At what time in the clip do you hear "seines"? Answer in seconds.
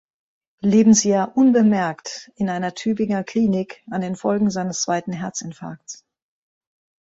4.49-4.81